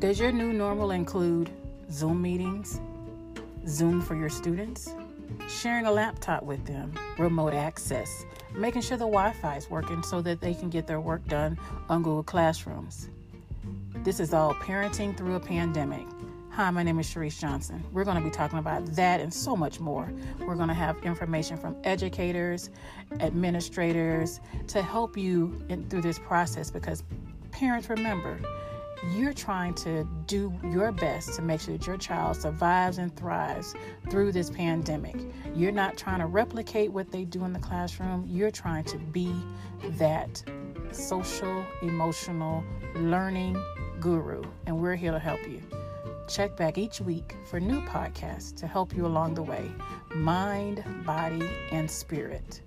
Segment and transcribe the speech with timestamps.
[0.00, 1.50] Does your new normal include
[1.90, 2.80] Zoom meetings,
[3.68, 4.94] Zoom for your students,
[5.46, 8.24] sharing a laptop with them, remote access,
[8.56, 11.58] making sure the Wi Fi is working so that they can get their work done
[11.90, 13.10] on Google Classrooms?
[13.96, 16.06] This is all parenting through a pandemic.
[16.52, 17.84] Hi, my name is Sharice Johnson.
[17.92, 20.10] We're going to be talking about that and so much more.
[20.38, 22.70] We're going to have information from educators,
[23.20, 27.02] administrators to help you in, through this process because
[27.50, 28.38] parents remember
[29.08, 33.74] you're trying to do your best to make sure that your child survives and thrives
[34.10, 35.16] through this pandemic.
[35.54, 39.34] You're not trying to replicate what they do in the classroom, you're trying to be
[39.92, 40.42] that
[40.92, 43.62] social, emotional learning
[44.00, 45.62] guru, and we're here to help you.
[46.28, 49.70] Check back each week for new podcasts to help you along the way
[50.14, 52.62] mind, body, and spirit.